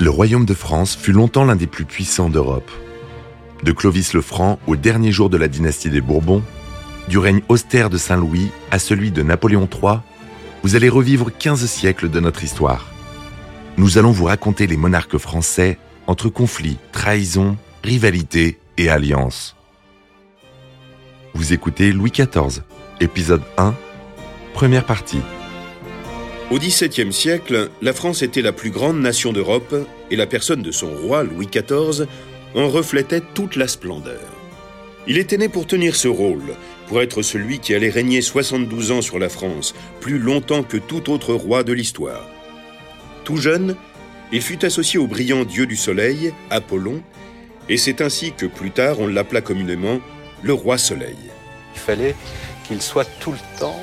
[0.00, 2.70] Le royaume de France fut longtemps l'un des plus puissants d'Europe.
[3.64, 6.42] De Clovis le Franc au dernier jour de la dynastie des Bourbons,
[7.08, 9.98] du règne austère de Saint-Louis à celui de Napoléon III,
[10.62, 12.86] vous allez revivre 15 siècles de notre histoire.
[13.76, 19.56] Nous allons vous raconter les monarques français entre conflits, trahisons, rivalités et alliances.
[21.34, 22.62] Vous écoutez Louis XIV,
[23.00, 23.74] épisode 1,
[24.54, 25.20] première partie.
[26.50, 29.74] Au XVIIe siècle, la France était la plus grande nation d'Europe
[30.10, 32.06] et la personne de son roi, Louis XIV,
[32.54, 34.22] en reflétait toute la splendeur.
[35.06, 36.56] Il était né pour tenir ce rôle,
[36.86, 41.12] pour être celui qui allait régner 72 ans sur la France, plus longtemps que tout
[41.12, 42.26] autre roi de l'histoire.
[43.24, 43.76] Tout jeune,
[44.32, 47.02] il fut associé au brillant dieu du soleil, Apollon,
[47.68, 50.00] et c'est ainsi que plus tard on l'appela communément
[50.42, 51.18] le roi soleil.
[51.74, 52.16] Il fallait
[52.66, 53.82] qu'il soit tout le temps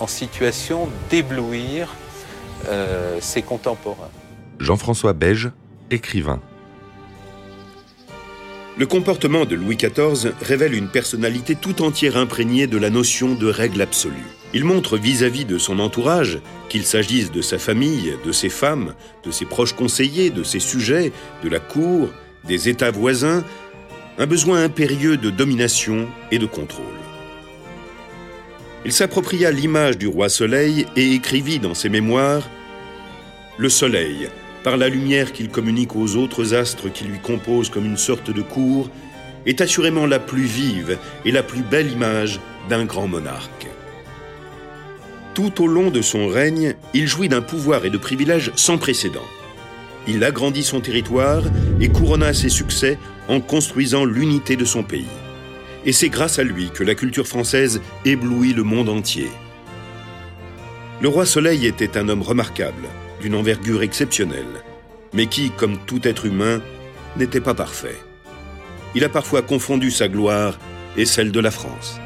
[0.00, 1.88] en situation d'éblouir
[2.68, 4.10] euh, ses contemporains.
[4.58, 5.50] Jean-François Beige,
[5.90, 6.40] écrivain.
[8.76, 13.46] Le comportement de Louis XIV révèle une personnalité tout entière imprégnée de la notion de
[13.46, 14.26] règle absolue.
[14.52, 19.30] Il montre vis-à-vis de son entourage, qu'il s'agisse de sa famille, de ses femmes, de
[19.30, 21.12] ses proches conseillers, de ses sujets,
[21.42, 22.08] de la cour,
[22.44, 23.44] des États voisins,
[24.18, 26.99] un besoin impérieux de domination et de contrôle.
[28.86, 32.48] Il s'appropria l'image du roi Soleil et écrivit dans ses mémoires
[33.58, 34.30] Le Soleil,
[34.64, 38.40] par la lumière qu'il communique aux autres astres qui lui composent comme une sorte de
[38.40, 38.88] cour,
[39.44, 43.66] est assurément la plus vive et la plus belle image d'un grand monarque.
[45.34, 49.26] Tout au long de son règne, il jouit d'un pouvoir et de privilèges sans précédent.
[50.08, 51.42] Il agrandit son territoire
[51.80, 55.19] et couronna ses succès en construisant l'unité de son pays
[55.84, 59.28] et c'est grâce à lui que la culture française éblouit le monde entier.
[61.00, 62.88] Le roi Soleil était un homme remarquable,
[63.22, 64.64] d'une envergure exceptionnelle,
[65.14, 66.60] mais qui, comme tout être humain,
[67.16, 67.96] n'était pas parfait.
[68.94, 70.58] Il a parfois confondu sa gloire
[70.96, 72.00] et celle de la France.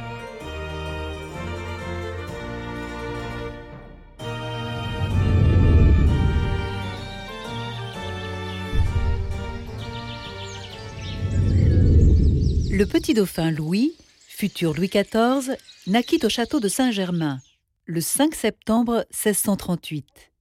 [12.77, 13.95] Le petit dauphin Louis,
[14.27, 17.39] futur Louis XIV, naquit au château de Saint-Germain
[17.85, 20.33] le 5 septembre 1638.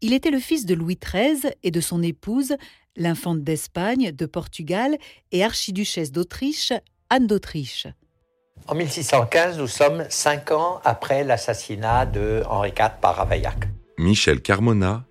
[0.00, 2.56] Il était le fils de Louis XIII et de son épouse,
[2.96, 4.98] l'infante d'Espagne, de Portugal
[5.30, 6.72] et archiduchesse d'Autriche,
[7.10, 7.86] Anne d'Autriche.
[8.66, 13.68] En 1615, nous sommes cinq ans après l'assassinat de Henri IV par Ravaillac.
[13.98, 15.04] Michel Carmona,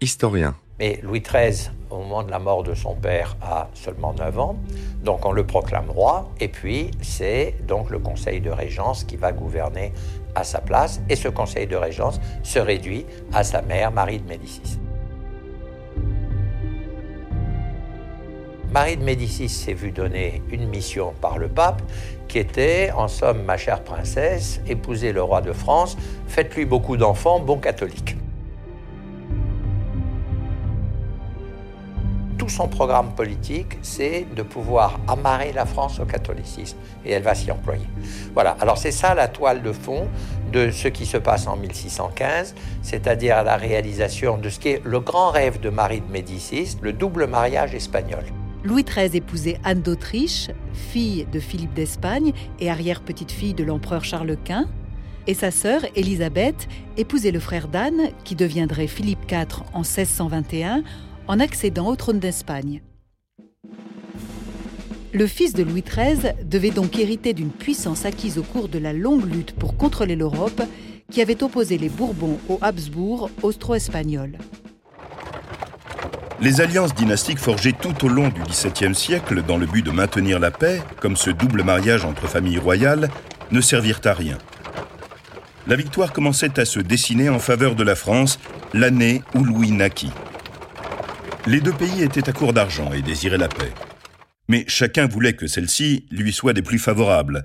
[0.00, 0.56] historien.
[0.80, 4.56] Mais Louis XIII, au moment de la mort de son père, a seulement 9 ans.
[5.02, 6.30] Donc on le proclame roi.
[6.40, 9.92] Et puis c'est donc le conseil de régence qui va gouverner
[10.34, 11.00] à sa place.
[11.08, 14.80] Et ce conseil de régence se réduit à sa mère, Marie de Médicis.
[18.72, 21.80] Marie de Médicis s'est vue donner une mission par le pape
[22.26, 25.96] qui était, en somme, ma chère princesse, épousez le roi de France,
[26.26, 28.16] faites-lui beaucoup d'enfants, bon catholique.
[32.54, 36.76] Son programme politique, c'est de pouvoir amarrer la France au catholicisme.
[37.04, 37.86] Et elle va s'y employer.
[38.32, 40.06] Voilà, alors c'est ça la toile de fond
[40.52, 45.00] de ce qui se passe en 1615, c'est-à-dire la réalisation de ce qui est le
[45.00, 48.22] grand rêve de Marie de Médicis, le double mariage espagnol.
[48.62, 54.68] Louis XIII épousait Anne d'Autriche, fille de Philippe d'Espagne et arrière-petite-fille de l'empereur Charles Quint,
[55.26, 60.84] et sa sœur Élisabeth épousait le frère d'Anne, qui deviendrait Philippe IV en 1621
[61.28, 62.82] en accédant au trône d'Espagne.
[65.12, 68.92] Le fils de Louis XIII devait donc hériter d'une puissance acquise au cours de la
[68.92, 70.62] longue lutte pour contrôler l'Europe
[71.10, 74.38] qui avait opposé les Bourbons aux Habsbourg austro-espagnols.
[76.40, 80.40] Les alliances dynastiques forgées tout au long du XVIIe siècle dans le but de maintenir
[80.40, 83.08] la paix, comme ce double mariage entre familles royales,
[83.52, 84.38] ne servirent à rien.
[85.68, 88.40] La victoire commençait à se dessiner en faveur de la France
[88.74, 90.12] l'année où Louis naquit.
[91.46, 93.72] Les deux pays étaient à court d'argent et désiraient la paix.
[94.48, 97.44] Mais chacun voulait que celle-ci lui soit des plus favorables.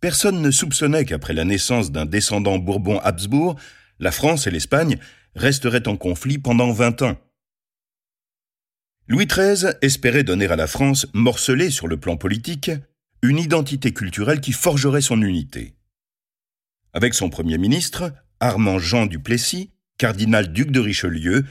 [0.00, 3.54] Personne ne soupçonnait qu'après la naissance d'un descendant Bourbon-Habsbourg,
[4.00, 4.98] la France et l'Espagne
[5.36, 7.16] resteraient en conflit pendant vingt ans.
[9.06, 12.72] Louis XIII espérait donner à la France, morcelée sur le plan politique,
[13.22, 15.76] une identité culturelle qui forgerait son unité.
[16.92, 21.44] Avec son Premier ministre, Armand Jean du Plessis, cardinal-duc de Richelieu,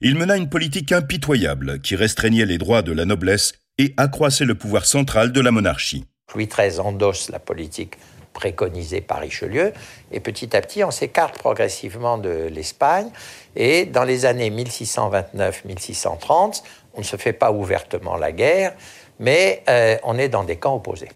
[0.00, 4.54] il mena une politique impitoyable qui restreignait les droits de la noblesse et accroissait le
[4.54, 6.04] pouvoir central de la monarchie.
[6.34, 7.96] Louis XIII endosse la politique
[8.34, 9.72] préconisé par Richelieu.
[10.12, 13.08] Et petit à petit, on s'écarte progressivement de l'Espagne.
[13.54, 16.62] Et dans les années 1629-1630,
[16.94, 18.74] on ne se fait pas ouvertement la guerre,
[19.18, 21.08] mais euh, on est dans des camps opposés.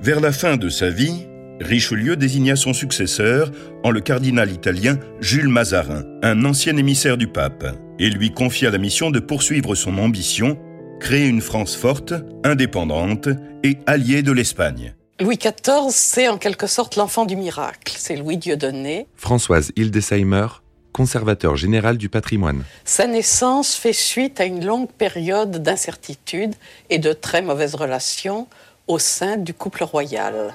[0.00, 1.26] Vers la fin de sa vie,
[1.62, 3.50] Richelieu désigna son successeur
[3.84, 7.64] en le cardinal italien Jules Mazarin, un ancien émissaire du pape,
[7.98, 10.58] et lui confia la mission de poursuivre son ambition,
[11.00, 12.14] créer une France forte,
[12.44, 13.28] indépendante
[13.62, 14.94] et alliée de l'Espagne.
[15.20, 17.94] Louis XIV, c'est en quelque sorte l'enfant du miracle.
[17.96, 19.06] C'est Louis Dieudonné.
[19.14, 20.48] Françoise Hildesheimer,
[20.92, 22.64] conservateur général du patrimoine.
[22.84, 26.54] Sa naissance fait suite à une longue période d'incertitude
[26.90, 28.48] et de très mauvaises relations
[28.88, 30.52] au sein du couple royal.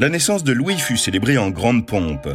[0.00, 2.26] La naissance de Louis fut célébrée en grande pompe.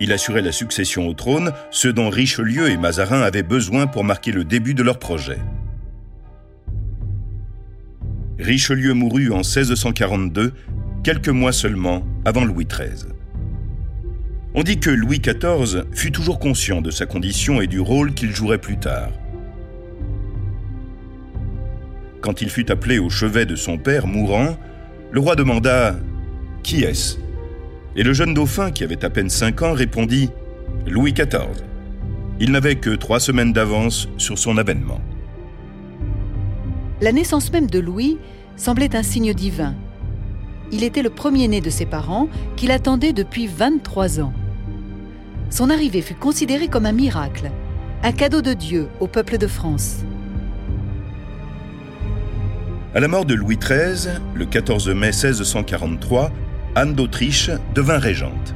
[0.00, 4.32] Il assurait la succession au trône, ce dont Richelieu et Mazarin avaient besoin pour marquer
[4.32, 5.38] le début de leur projet.
[8.38, 10.52] Richelieu mourut en 1642,
[11.02, 13.08] quelques mois seulement avant Louis XIII.
[14.54, 18.34] On dit que Louis XIV fut toujours conscient de sa condition et du rôle qu'il
[18.34, 19.08] jouerait plus tard.
[22.20, 24.58] Quand il fut appelé au chevet de son père mourant,
[25.12, 25.92] le roi demanda⁇
[26.62, 27.16] Qui est-ce?⁇
[27.96, 30.30] Et le jeune dauphin, qui avait à peine cinq ans, répondit⁇
[30.90, 31.64] Louis XIV.
[32.38, 35.00] Il n'avait que trois semaines d'avance sur son avènement.
[37.00, 38.18] La naissance même de Louis
[38.56, 39.74] semblait un signe divin.
[40.72, 44.32] Il était le premier-né de ses parents qu'il attendait depuis 23 ans.
[45.50, 47.50] Son arrivée fut considérée comme un miracle,
[48.02, 50.04] un cadeau de Dieu au peuple de France.
[52.94, 56.30] À la mort de Louis XIII, le 14 mai 1643,
[56.76, 58.54] Anne d'Autriche devint régente.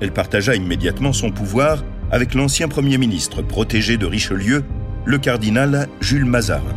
[0.00, 4.64] Elle partagea immédiatement son pouvoir avec l'ancien Premier ministre protégé de Richelieu,
[5.04, 6.74] le cardinal Jules Mazarin.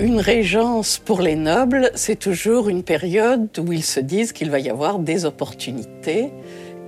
[0.00, 4.58] Une régence pour les nobles, c'est toujours une période où ils se disent qu'il va
[4.58, 6.32] y avoir des opportunités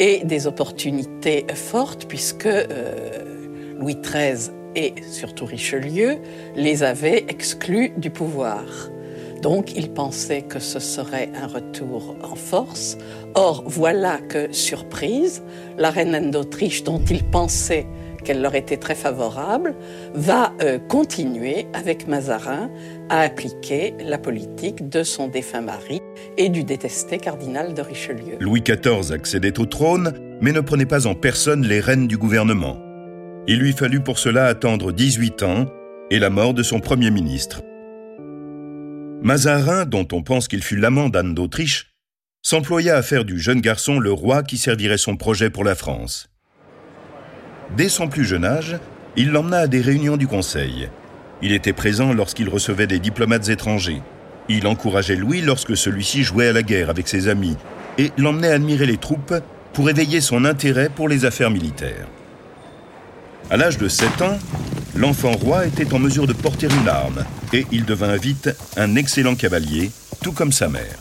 [0.01, 6.17] et des opportunités fortes puisque euh, Louis XIII et surtout Richelieu
[6.57, 8.65] les avaient exclus du pouvoir.
[9.43, 12.97] Donc ils pensaient que ce serait un retour en force.
[13.35, 15.43] Or voilà que, surprise,
[15.77, 17.87] la reine d'Autriche, dont ils pensaient
[18.23, 19.75] qu'elle leur était très favorable,
[20.15, 22.71] va euh, continuer avec Mazarin
[23.09, 26.01] à appliquer la politique de son défunt mari
[26.39, 28.37] et du détesté cardinal de Richelieu.
[28.39, 32.77] Louis XIV accédait au trône, mais ne prenait pas en personne les rênes du gouvernement.
[33.49, 35.67] Il lui fallut pour cela attendre 18 ans
[36.13, 37.61] et la mort de son Premier ministre.
[39.23, 41.95] Mazarin, dont on pense qu'il fut l'amant d'Anne d'Autriche,
[42.43, 46.29] s'employa à faire du jeune garçon le roi qui servirait son projet pour la France.
[47.77, 48.79] Dès son plus jeune âge,
[49.17, 50.89] il l'emmena à des réunions du Conseil.
[51.41, 54.03] Il était présent lorsqu'il recevait des diplomates étrangers.
[54.49, 57.57] Il encourageait Louis lorsque celui-ci jouait à la guerre avec ses amis
[57.99, 59.35] et l'emmenait admirer les troupes
[59.73, 62.09] pour éveiller son intérêt pour les affaires militaires.
[63.51, 64.39] À l'âge de 7 ans,
[64.95, 69.35] l'enfant roi était en mesure de porter une arme et il devint vite un excellent
[69.35, 69.91] cavalier,
[70.23, 70.99] tout comme sa mère.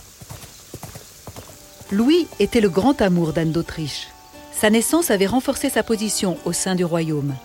[1.92, 4.08] Louis était le grand amour d'Anne d'Autriche.
[4.54, 7.36] Sa naissance avait renforcé sa position au sein du royaume.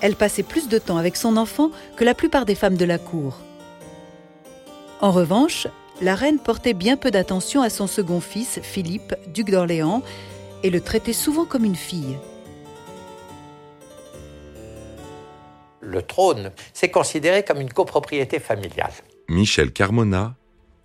[0.00, 2.98] Elle passait plus de temps avec son enfant que la plupart des femmes de la
[2.98, 3.38] cour.
[5.00, 5.66] En revanche,
[6.00, 10.02] la reine portait bien peu d'attention à son second fils, Philippe, duc d'Orléans,
[10.62, 12.16] et le traitait souvent comme une fille.
[15.90, 18.92] Le trône, c'est considéré comme une copropriété familiale.
[19.28, 20.36] Michel Carmona,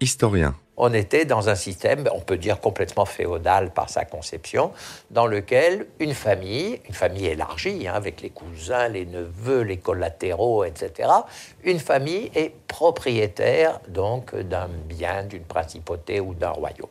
[0.01, 4.72] historien on était dans un système, on peut dire complètement féodal par sa conception,
[5.10, 10.63] dans lequel une famille, une famille élargie, hein, avec les cousins, les neveux, les collatéraux,
[10.63, 11.10] etc.,
[11.63, 16.89] une famille est propriétaire donc d'un bien, d'une principauté ou d'un royaume.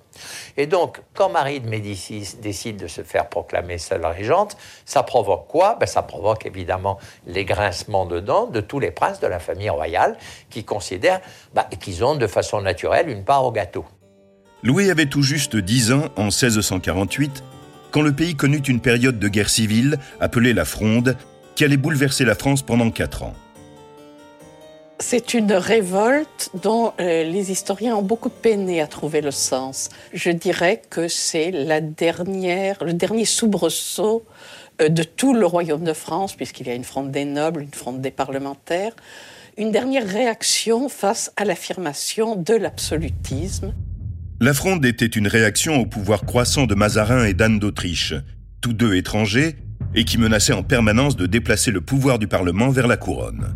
[0.56, 5.46] Et donc, quand Marie de Médicis décide de se faire proclamer seule régente, ça provoque
[5.48, 5.76] quoi?
[5.78, 9.70] Ben, Ça provoque évidemment les grincements de dents de tous les princes de la famille
[9.70, 10.16] royale
[10.50, 11.20] qui considèrent
[11.52, 13.34] ben, qu'ils ont de façon naturelle une part.
[14.64, 17.44] Louis avait tout juste 10 ans en 1648
[17.90, 21.18] quand le pays connut une période de guerre civile appelée la Fronde
[21.54, 23.34] qui allait bouleverser la France pendant quatre ans.
[25.00, 29.90] C'est une révolte dont euh, les historiens ont beaucoup peiné à trouver le sens.
[30.14, 34.24] Je dirais que c'est la dernière, le dernier soubresaut
[34.80, 37.74] euh, de tout le royaume de France, puisqu'il y a une fronde des nobles, une
[37.74, 38.96] fronde des parlementaires,
[39.58, 43.74] une dernière réaction face à l'affirmation de l'absolutisme.
[44.40, 48.14] La fronde était une réaction au pouvoir croissant de Mazarin et d'Anne d'Autriche,
[48.60, 49.56] tous deux étrangers,
[49.94, 53.54] et qui menaçaient en permanence de déplacer le pouvoir du Parlement vers la couronne.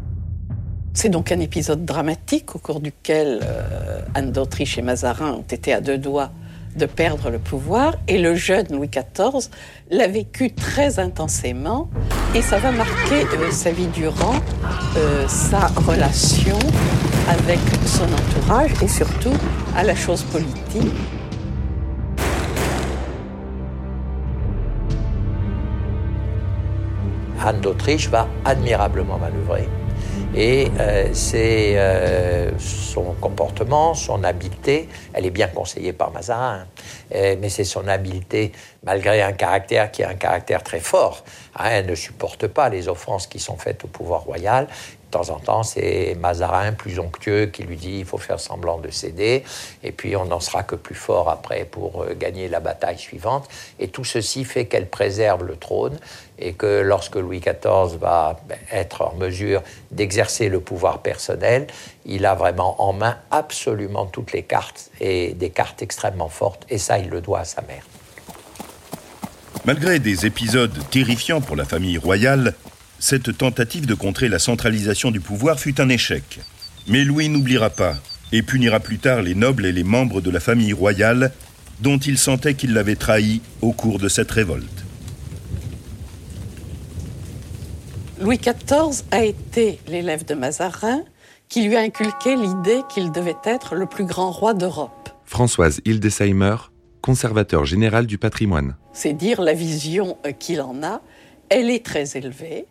[0.95, 5.73] C'est donc un épisode dramatique au cours duquel euh, Anne d'Autriche et Mazarin ont été
[5.73, 6.31] à deux doigts
[6.77, 9.51] de perdre le pouvoir et le jeune Louis XIV
[9.91, 11.89] l'a vécu très intensément
[12.35, 14.35] et ça va marquer euh, sa vie durant,
[14.97, 16.59] euh, sa relation
[17.29, 19.35] avec son entourage et surtout
[19.77, 20.93] à la chose politique.
[27.49, 29.69] Anne d'Autriche va admirablement manœuvrer.
[30.35, 36.67] Et euh, c'est euh, son comportement, son habileté, elle est bien conseillée par Mazarin,
[37.15, 38.53] euh, mais c'est son habileté,
[38.85, 41.25] malgré un caractère qui est un caractère très fort.
[41.57, 44.69] Hein, elle ne supporte pas les offenses qui sont faites au pouvoir royal.
[45.09, 48.77] De temps en temps, c'est Mazarin plus onctueux qui lui dit il faut faire semblant
[48.77, 49.43] de céder,
[49.83, 53.49] et puis on n'en sera que plus fort après pour gagner la bataille suivante.
[53.79, 55.99] Et tout ceci fait qu'elle préserve le trône,
[56.39, 58.39] et que lorsque Louis XIV va
[58.71, 61.69] être en mesure d'exercer le pouvoir personnel,
[62.05, 66.77] il a vraiment en main absolument toutes les cartes, et des cartes extrêmement fortes, et
[66.77, 67.85] ça, il le doit à sa mère.
[69.65, 72.55] Malgré des épisodes terrifiants pour la famille royale,
[72.99, 76.41] cette tentative de contrer la centralisation du pouvoir fut un échec.
[76.87, 77.97] Mais Louis n'oubliera pas
[78.33, 81.33] et punira plus tard les nobles et les membres de la famille royale
[81.81, 84.85] dont il sentait qu'il l'avait trahi au cours de cette révolte.
[88.21, 91.03] Louis XIV a été l'élève de Mazarin
[91.49, 95.09] qui lui a inculqué l'idée qu'il devait être le plus grand roi d'Europe.
[95.25, 96.57] Françoise Hildesheimer,
[97.01, 98.77] conservateur général du patrimoine.
[98.93, 101.01] C'est dire la vision euh, qu'il en a.
[101.49, 102.67] Elle est très élevée.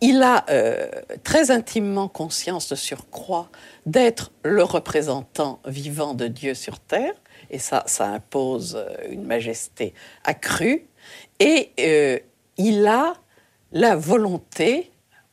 [0.00, 0.88] Il a euh,
[1.24, 3.50] très intimement conscience de surcroît
[3.84, 7.12] d'être le représentant vivant de Dieu sur terre,
[7.50, 9.92] et ça, impose euh, une majesté
[10.24, 10.86] accrue.
[11.38, 11.72] Et
[12.56, 13.14] il a
[13.72, 14.90] la volonté,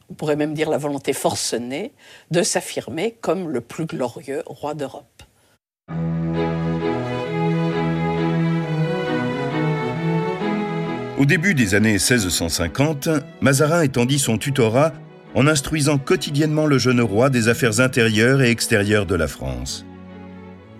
[0.09, 1.93] on pourrait même dire la volonté forcenée,
[2.31, 5.16] de s'affirmer comme le plus glorieux roi d'Europe.
[11.17, 13.09] Au début des années 1650,
[13.41, 14.93] Mazarin étendit son tutorat
[15.33, 19.83] en instruisant quotidiennement le jeune roi des affaires intérieures et extérieures de la France.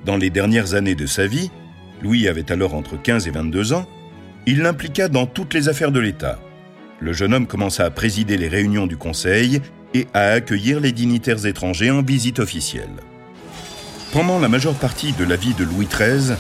[0.06, 1.50] Dans les dernières années de sa vie,
[2.04, 3.88] Louis avait alors entre 15 et 22 ans,
[4.46, 6.40] il l'impliqua dans toutes les affaires de l'État,
[7.00, 9.62] le jeune homme commença à présider les réunions du Conseil
[9.94, 12.90] et à accueillir les dignitaires étrangers en visite officielle.
[14.12, 16.36] Pendant la majeure partie de la vie de Louis XIII,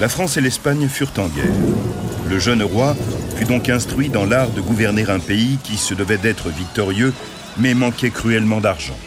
[0.00, 2.03] la France et l'Espagne furent en guerre.
[2.34, 2.96] Le jeune roi
[3.36, 7.12] fut donc instruit dans l'art de gouverner un pays qui se devait d'être victorieux,
[7.58, 8.98] mais manquait cruellement d'argent.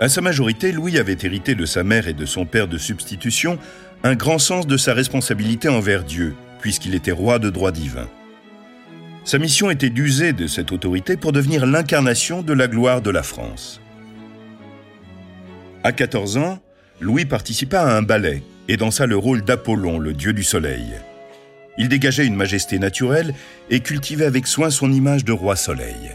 [0.00, 3.60] À sa majorité, Louis avait hérité de sa mère et de son père de substitution
[4.02, 8.08] un grand sens de sa responsabilité envers Dieu, puisqu'il était roi de droit divin.
[9.22, 13.22] Sa mission était d'user de cette autorité pour devenir l'incarnation de la gloire de la
[13.22, 13.80] France.
[15.84, 16.58] À 14 ans,
[17.00, 20.96] Louis participa à un ballet et dansa le rôle d'Apollon, le dieu du soleil.
[21.78, 23.34] Il dégageait une majesté naturelle
[23.70, 26.12] et cultivait avec soin son image de roi soleil.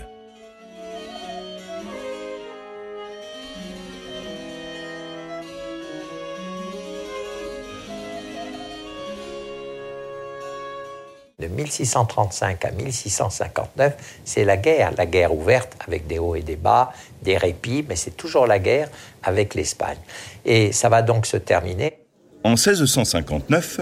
[11.42, 16.56] de 1635 à 1659, c'est la guerre, la guerre ouverte avec des hauts et des
[16.56, 18.90] bas, des répits, mais c'est toujours la guerre
[19.24, 19.98] avec l'Espagne.
[20.46, 21.98] Et ça va donc se terminer.
[22.44, 23.82] En 1659,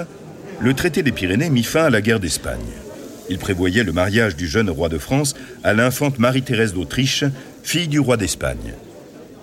[0.62, 2.60] le traité des Pyrénées mit fin à la guerre d'Espagne.
[3.30, 7.24] Il prévoyait le mariage du jeune roi de France à l'infante Marie-Thérèse d'Autriche,
[7.64, 8.74] fille du roi d'Espagne.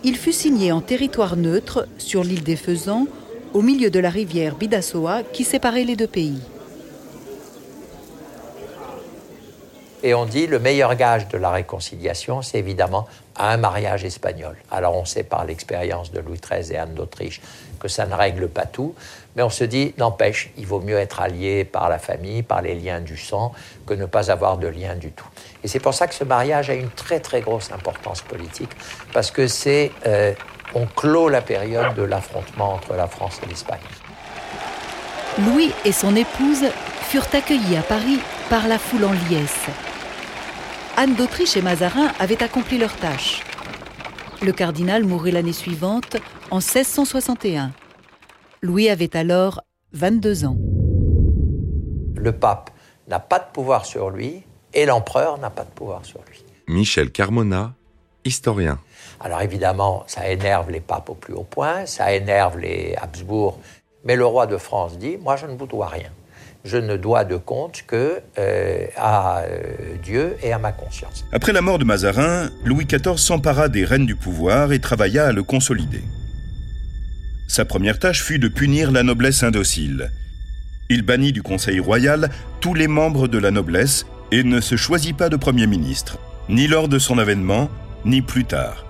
[0.04, 3.06] Il fut signé en territoire neutre sur l'île des Faisans,
[3.54, 6.40] au milieu de la rivière Bidassoa qui séparait les deux pays.
[10.02, 14.56] Et on dit le meilleur gage de la réconciliation, c'est évidemment un mariage espagnol.
[14.70, 17.40] Alors on sait par l'expérience de Louis XIII et Anne d'Autriche
[17.80, 18.94] que ça ne règle pas tout,
[19.36, 22.74] mais on se dit, n'empêche, il vaut mieux être allié par la famille, par les
[22.74, 23.52] liens du sang,
[23.86, 25.28] que ne pas avoir de lien du tout.
[25.62, 28.70] Et c'est pour ça que ce mariage a une très très grosse importance politique,
[29.12, 30.32] parce que c'est, euh,
[30.74, 33.78] on clôt la période de l'affrontement entre la France et l'Espagne.
[35.38, 36.64] Louis et son épouse
[37.02, 39.66] furent accueillis à Paris par la foule en liesse.
[40.96, 43.42] Anne d'Autriche et Mazarin avaient accompli leur tâche.
[44.40, 46.16] Le cardinal mourut l'année suivante,
[46.50, 47.72] en 1661.
[48.66, 50.58] Louis avait alors 22 ans.
[52.16, 52.70] Le pape
[53.06, 54.42] n'a pas de pouvoir sur lui
[54.74, 56.44] et l'empereur n'a pas de pouvoir sur lui.
[56.66, 57.74] Michel Carmona,
[58.24, 58.80] historien.
[59.20, 63.60] Alors évidemment, ça énerve les papes au plus haut point, ça énerve les Habsbourg,
[64.04, 66.10] mais le roi de France dit, moi je ne vous dois rien
[66.64, 69.62] je ne dois de compte que euh, à euh,
[70.02, 71.24] Dieu et à ma conscience.
[71.30, 75.32] Après la mort de Mazarin, Louis XIV s'empara des rênes du pouvoir et travailla à
[75.32, 76.02] le consolider.
[77.48, 80.10] Sa première tâche fut de punir la noblesse indocile.
[80.88, 85.16] Il bannit du Conseil royal tous les membres de la noblesse et ne se choisit
[85.16, 87.70] pas de Premier ministre, ni lors de son avènement,
[88.04, 88.84] ni plus tard.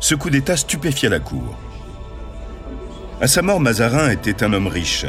[0.00, 1.58] Ce coup d'État stupéfia la cour.
[3.20, 5.06] À sa mort, Mazarin était un homme riche.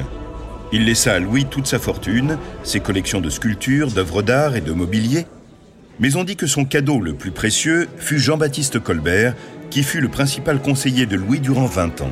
[0.71, 4.71] Il laissa à Louis toute sa fortune, ses collections de sculptures, d'œuvres d'art et de
[4.71, 5.25] mobilier.
[5.99, 9.35] Mais on dit que son cadeau le plus précieux fut Jean-Baptiste Colbert,
[9.69, 12.11] qui fut le principal conseiller de Louis durant 20 ans.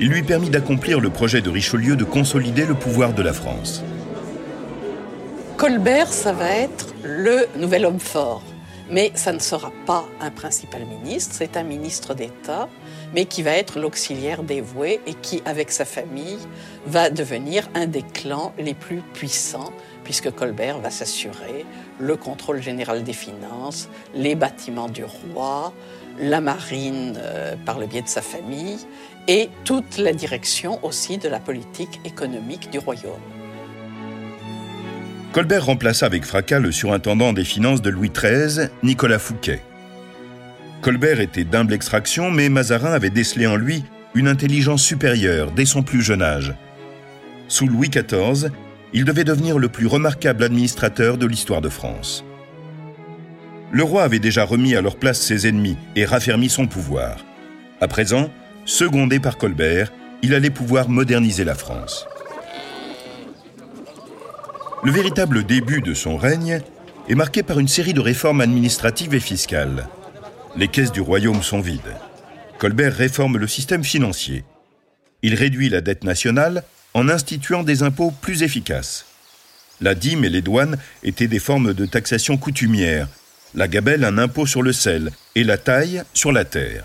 [0.00, 3.82] Il lui permit d'accomplir le projet de Richelieu de consolider le pouvoir de la France.
[5.56, 8.44] Colbert, ça va être le nouvel homme fort.
[8.90, 12.68] Mais ça ne sera pas un principal ministre, c'est un ministre d'État,
[13.12, 16.38] mais qui va être l'auxiliaire dévoué et qui, avec sa famille,
[16.86, 19.72] va devenir un des clans les plus puissants,
[20.04, 21.66] puisque Colbert va s'assurer
[21.98, 25.74] le contrôle général des finances, les bâtiments du roi,
[26.18, 28.78] la marine euh, par le biais de sa famille,
[29.28, 33.20] et toute la direction aussi de la politique économique du royaume.
[35.32, 39.60] Colbert remplaça avec fracas le surintendant des finances de Louis XIII, Nicolas Fouquet.
[40.80, 45.82] Colbert était d'humble extraction, mais Mazarin avait décelé en lui une intelligence supérieure dès son
[45.82, 46.54] plus jeune âge.
[47.48, 48.50] Sous Louis XIV,
[48.94, 52.24] il devait devenir le plus remarquable administrateur de l'histoire de France.
[53.70, 57.18] Le roi avait déjà remis à leur place ses ennemis et raffermi son pouvoir.
[57.82, 58.30] À présent,
[58.68, 59.90] secondé par Colbert,
[60.22, 62.06] il allait pouvoir moderniser la France.
[64.84, 66.60] Le véritable début de son règne
[67.08, 69.88] est marqué par une série de réformes administratives et fiscales.
[70.54, 71.80] Les caisses du royaume sont vides.
[72.58, 74.44] Colbert réforme le système financier.
[75.22, 79.06] Il réduit la dette nationale en instituant des impôts plus efficaces.
[79.80, 83.08] La dîme et les douanes étaient des formes de taxation coutumière,
[83.54, 86.84] la gabelle un impôt sur le sel et la taille sur la terre.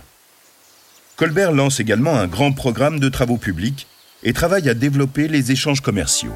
[1.23, 3.87] Colbert lance également un grand programme de travaux publics
[4.23, 6.35] et travaille à développer les échanges commerciaux.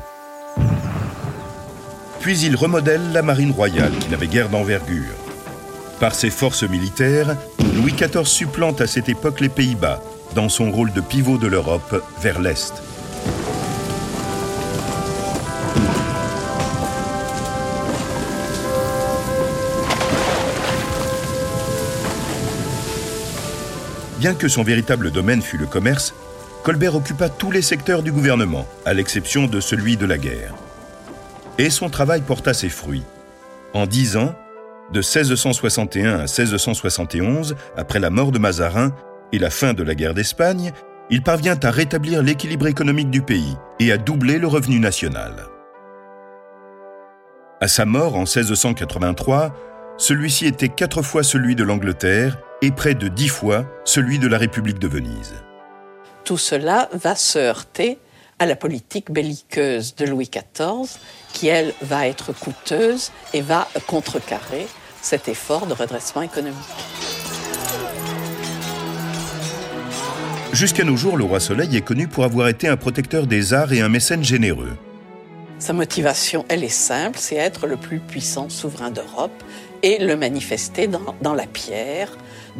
[2.21, 5.13] Puis il remodèle la marine royale qui n'avait guère d'envergure.
[5.99, 7.35] Par ses forces militaires,
[7.75, 10.01] Louis XIV supplante à cette époque les Pays-Bas
[10.35, 12.81] dans son rôle de pivot de l'Europe vers l'Est.
[24.19, 26.13] Bien que son véritable domaine fût le commerce,
[26.63, 30.53] Colbert occupa tous les secteurs du gouvernement, à l'exception de celui de la guerre
[31.57, 33.03] et son travail porta ses fruits.
[33.73, 34.33] En dix ans,
[34.91, 38.93] de 1661 à 1671, après la mort de Mazarin
[39.33, 40.71] et la fin de la guerre d'Espagne,
[41.09, 45.45] il parvient à rétablir l'équilibre économique du pays et à doubler le revenu national.
[47.59, 49.53] À sa mort en 1683,
[49.97, 54.37] celui-ci était quatre fois celui de l'Angleterre et près de dix fois celui de la
[54.37, 55.35] République de Venise.
[56.23, 57.99] Tout cela va se heurter
[58.39, 60.99] à la politique belliqueuse de Louis XIV,
[61.33, 64.67] qui, elle, va être coûteuse et va contrecarrer
[65.01, 66.57] cet effort de redressement économique.
[70.53, 73.73] Jusqu'à nos jours, le roi Soleil est connu pour avoir été un protecteur des arts
[73.73, 74.75] et un mécène généreux.
[75.59, 79.43] Sa motivation, elle est simple, c'est être le plus puissant souverain d'Europe
[79.81, 82.15] et le manifester dans, dans, la pierre,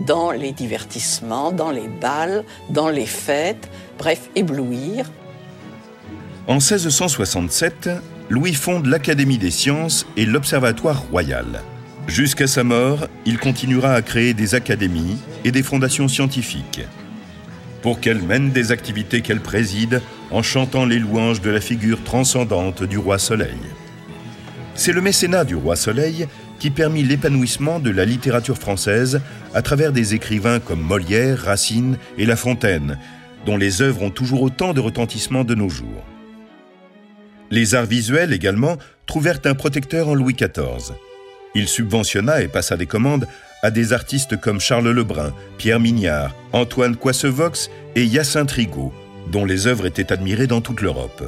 [0.06, 5.10] dans les divertissements, dans les bals, dans les fêtes, bref, éblouir.
[6.48, 7.90] En 1667,
[8.30, 11.62] Louis fonde l'Académie des sciences et l'Observatoire royal.
[12.08, 16.82] Jusqu'à sa mort, il continuera à créer des académies et des fondations scientifiques.
[17.82, 22.84] Pour qu'elle mène des activités qu'elle préside en chantant les louanges de la figure transcendante
[22.84, 23.58] du roi Soleil.
[24.74, 26.28] C'est le mécénat du roi Soleil
[26.60, 29.22] qui permit l'épanouissement de la littérature française
[29.54, 32.98] à travers des écrivains comme Molière, Racine et La Fontaine,
[33.46, 36.04] dont les œuvres ont toujours autant de retentissement de nos jours.
[37.50, 40.94] Les arts visuels également trouvèrent un protecteur en Louis XIV.
[41.56, 43.28] Il subventionna et passa des commandes
[43.64, 48.94] à des artistes comme Charles Lebrun, Pierre Mignard, Antoine Coissevox et Hyacinthe Rigaud,
[49.32, 51.24] dont les œuvres étaient admirées dans toute l'Europe.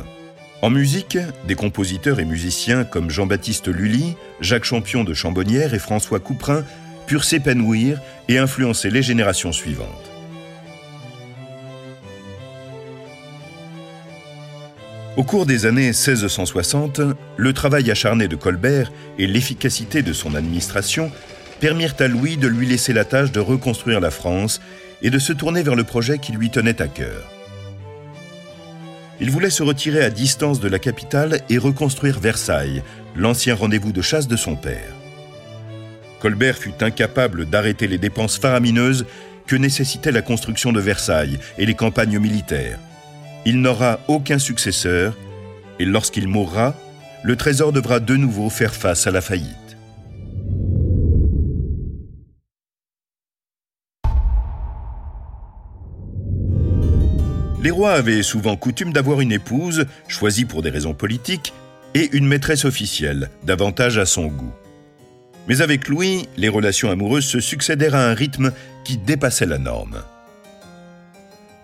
[0.61, 1.17] En musique,
[1.47, 6.65] des compositeurs et musiciens comme Jean-Baptiste Lully, Jacques Champion de Chambonnière et François Couperin
[7.07, 9.87] purent s'épanouir et influencer les générations suivantes.
[15.15, 17.01] Au cours des années 1660,
[17.37, 21.09] le travail acharné de Colbert et l'efficacité de son administration
[21.61, 24.59] permirent à Louis de lui laisser la tâche de reconstruire la France
[25.01, 27.38] et de se tourner vers le projet qui lui tenait à cœur.
[29.21, 32.83] Il voulait se retirer à distance de la capitale et reconstruire Versailles,
[33.15, 34.93] l'ancien rendez-vous de chasse de son père.
[36.19, 39.05] Colbert fut incapable d'arrêter les dépenses faramineuses
[39.47, 42.79] que nécessitait la construction de Versailles et les campagnes militaires.
[43.45, 45.17] Il n'aura aucun successeur
[45.79, 46.75] et lorsqu'il mourra,
[47.23, 49.68] le Trésor devra de nouveau faire face à la faillite.
[57.61, 61.53] Les rois avaient souvent coutume d'avoir une épouse, choisie pour des raisons politiques,
[61.93, 64.53] et une maîtresse officielle, davantage à son goût.
[65.47, 68.53] Mais avec Louis, les relations amoureuses se succédèrent à un rythme
[68.85, 70.03] qui dépassait la norme.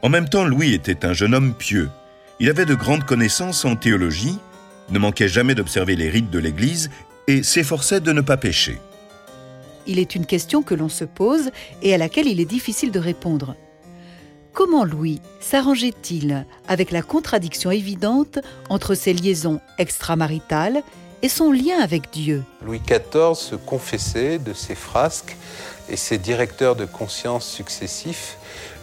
[0.02, 1.90] En même temps, Louis était un jeune homme pieux.
[2.40, 4.38] Il avait de grandes connaissances en théologie,
[4.90, 6.90] ne manquait jamais d'observer les rites de l'Église
[7.28, 8.80] et s'efforçait de ne pas pécher.
[9.88, 13.00] Il est une question que l'on se pose et à laquelle il est difficile de
[13.00, 13.56] répondre.
[14.56, 18.40] Comment Louis s'arrangeait-il avec la contradiction évidente
[18.70, 20.82] entre ses liaisons extramaritales
[21.22, 22.42] et son lien avec Dieu?
[22.66, 25.36] Louis XIV se confessait de ses frasques
[25.90, 28.38] et ses directeurs de conscience successifs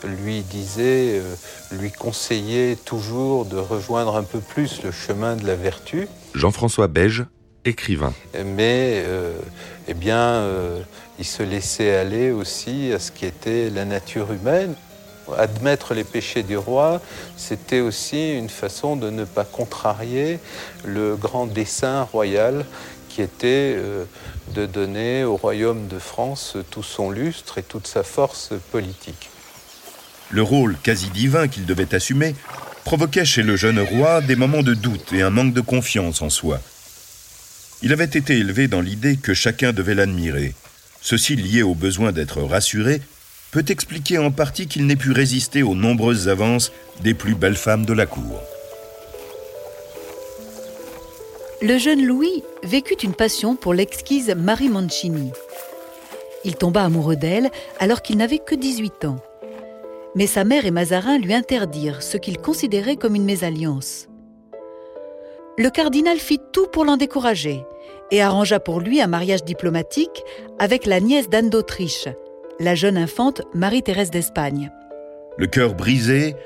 [0.05, 1.35] lui disaient, euh,
[1.73, 6.07] lui conseillaient toujours de rejoindre un peu plus le chemin de la vertu.
[6.35, 7.25] Jean-François Beige,
[7.65, 8.13] écrivain.
[8.35, 9.33] Mais, euh,
[9.89, 10.83] eh bien, euh,
[11.19, 14.75] il se laissait aller aussi à ce qui était la nature humaine.
[15.37, 17.01] Admettre les péchés du roi,
[17.37, 20.39] c'était aussi une façon de ne pas contrarier
[20.85, 22.65] le grand dessein royal
[23.09, 24.05] qui était euh,
[24.55, 29.31] de donner au royaume de France tout son lustre et toute sa force politique.
[30.31, 32.35] Le rôle quasi divin qu'il devait assumer
[32.85, 36.31] provoquait chez le jeune roi des moments de doute et un manque de confiance en
[36.31, 36.61] soi.
[37.83, 40.55] Il avait été élevé dans l'idée que chacun devait l'admirer,
[41.01, 43.03] ceci lié au besoin d'être rassuré
[43.53, 47.85] peut expliquer en partie qu'il n'ait pu résister aux nombreuses avances des plus belles femmes
[47.85, 48.41] de la cour.
[51.61, 55.31] Le jeune Louis vécut une passion pour l'exquise Marie Mancini.
[56.45, 59.19] Il tomba amoureux d'elle alors qu'il n'avait que 18 ans.
[60.17, 64.09] Mais sa mère et Mazarin lui interdirent ce qu'il considérait comme une mésalliance.
[65.59, 67.65] Le cardinal fit tout pour l'en décourager
[68.11, 70.25] et arrangea pour lui un mariage diplomatique
[70.59, 72.09] avec la nièce d'Anne d'Autriche,
[72.63, 74.71] la jeune infante Marie-Thérèse d'Espagne.
[75.37, 76.37] Le cœur brisé,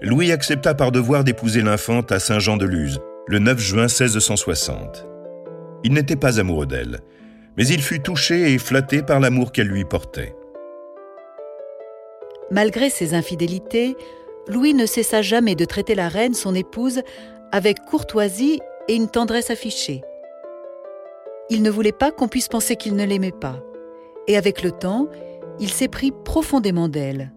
[0.00, 5.06] Louis accepta par devoir d'épouser l'infante à Saint-Jean-de-Luz, le 9 juin 1660.
[5.82, 7.00] Il n'était pas amoureux d'elle,
[7.56, 10.34] mais il fut touché et flatté par l'amour qu'elle lui portait.
[12.50, 13.96] Malgré ses infidélités,
[14.46, 17.00] Louis ne cessa jamais de traiter la reine, son épouse,
[17.50, 20.02] avec courtoisie et une tendresse affichée.
[21.50, 23.60] Il ne voulait pas qu'on puisse penser qu'il ne l'aimait pas.
[24.26, 25.08] Et avec le temps,
[25.60, 27.32] il s'est pris profondément d'elle.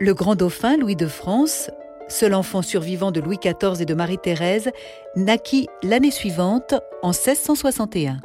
[0.00, 1.70] Le grand dauphin Louis de France,
[2.08, 4.70] seul enfant survivant de Louis XIV et de Marie-Thérèse,
[5.16, 8.18] naquit l'année suivante, en 1661.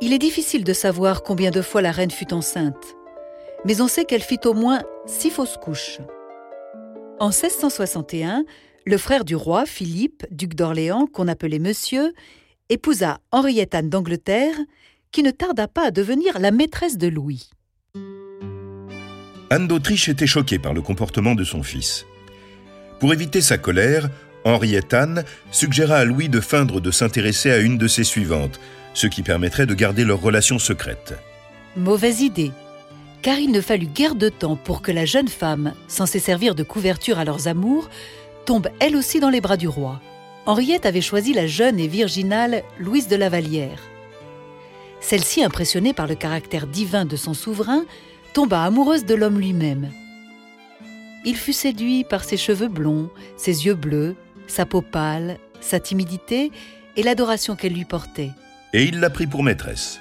[0.00, 2.96] Il est difficile de savoir combien de fois la reine fut enceinte,
[3.64, 6.00] mais on sait qu'elle fit au moins six fausses couches.
[7.20, 8.44] En 1661,
[8.86, 12.12] le frère du roi, Philippe, duc d'Orléans, qu'on appelait Monsieur,
[12.68, 14.56] épousa Henriette Anne d'Angleterre,
[15.14, 17.48] qui ne tarda pas à devenir la maîtresse de Louis.
[19.48, 22.04] Anne d'Autriche était choquée par le comportement de son fils.
[22.98, 24.10] Pour éviter sa colère,
[24.44, 28.58] Henriette Anne suggéra à Louis de feindre de s'intéresser à une de ses suivantes,
[28.92, 31.14] ce qui permettrait de garder leur relation secrète.
[31.76, 32.50] Mauvaise idée,
[33.22, 36.64] car il ne fallut guère de temps pour que la jeune femme, censée servir de
[36.64, 37.88] couverture à leurs amours,
[38.46, 40.00] tombe elle aussi dans les bras du roi.
[40.44, 43.93] Henriette avait choisi la jeune et virginale Louise de la Vallière.
[45.04, 47.84] Celle-ci, impressionnée par le caractère divin de son souverain,
[48.32, 49.90] tomba amoureuse de l'homme lui-même.
[51.26, 56.50] Il fut séduit par ses cheveux blonds, ses yeux bleus, sa peau pâle, sa timidité
[56.96, 58.30] et l'adoration qu'elle lui portait.
[58.72, 60.00] Et il l'a pris pour maîtresse.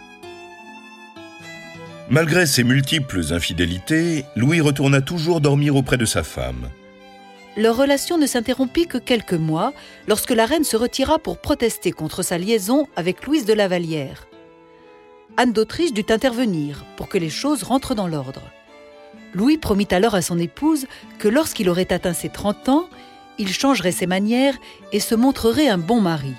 [2.09, 6.69] Malgré ses multiples infidélités, Louis retourna toujours dormir auprès de sa femme.
[7.57, 9.73] Leur relation ne s'interrompit que quelques mois
[10.07, 14.27] lorsque la reine se retira pour protester contre sa liaison avec Louise de la Vallière.
[15.35, 18.41] Anne d'Autriche dut intervenir pour que les choses rentrent dans l'ordre.
[19.33, 20.85] Louis promit alors à son épouse
[21.17, 22.89] que lorsqu'il aurait atteint ses 30 ans,
[23.39, 24.55] il changerait ses manières
[24.91, 26.33] et se montrerait un bon mari.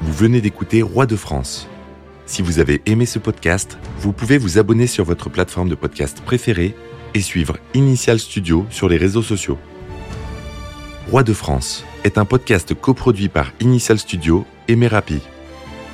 [0.00, 1.68] Vous venez d'écouter Roi de France.
[2.24, 6.22] Si vous avez aimé ce podcast, vous pouvez vous abonner sur votre plateforme de podcast
[6.22, 6.74] préférée
[7.12, 9.58] et suivre Initial Studio sur les réseaux sociaux.
[11.10, 15.20] Roi de France est un podcast coproduit par Initial Studio et Merapi.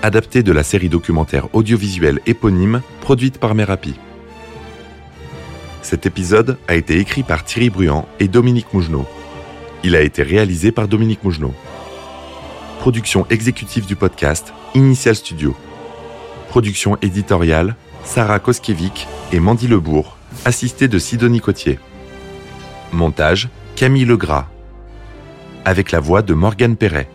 [0.02, 3.94] adapté de la série documentaire audiovisuelle éponyme produite par Merapi.
[5.80, 9.06] Cet épisode a été écrit par Thierry Bruand et Dominique Mougenot.
[9.82, 11.54] Il a été réalisé par Dominique Mougenot.
[12.80, 15.56] Production exécutive du podcast, Initial Studio.
[16.50, 21.78] Production éditoriale, Sarah Koskiewicz et Mandy Lebourg, assistée de Sidonie Cotier.
[22.92, 24.48] Montage, Camille Legras.
[25.64, 27.08] Avec la voix de Morgane Perret.